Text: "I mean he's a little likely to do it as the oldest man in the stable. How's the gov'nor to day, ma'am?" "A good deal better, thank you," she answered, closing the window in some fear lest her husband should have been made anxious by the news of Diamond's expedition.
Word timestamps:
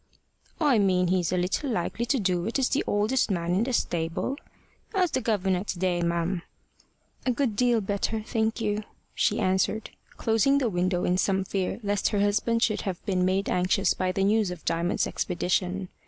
"I 0.59 0.79
mean 0.79 1.09
he's 1.09 1.31
a 1.31 1.37
little 1.37 1.69
likely 1.69 2.07
to 2.07 2.17
do 2.19 2.47
it 2.47 2.57
as 2.57 2.69
the 2.69 2.83
oldest 2.87 3.29
man 3.29 3.53
in 3.53 3.63
the 3.65 3.71
stable. 3.71 4.35
How's 4.93 5.11
the 5.11 5.21
gov'nor 5.21 5.63
to 5.65 5.77
day, 5.77 6.01
ma'am?" 6.01 6.41
"A 7.27 7.31
good 7.31 7.55
deal 7.55 7.81
better, 7.81 8.23
thank 8.23 8.59
you," 8.59 8.81
she 9.13 9.39
answered, 9.39 9.91
closing 10.17 10.57
the 10.57 10.71
window 10.71 11.03
in 11.05 11.19
some 11.19 11.43
fear 11.43 11.79
lest 11.83 12.09
her 12.09 12.19
husband 12.19 12.63
should 12.63 12.81
have 12.81 13.05
been 13.05 13.25
made 13.25 13.47
anxious 13.47 13.93
by 13.93 14.11
the 14.11 14.23
news 14.23 14.49
of 14.49 14.65
Diamond's 14.65 15.05
expedition. 15.05 15.87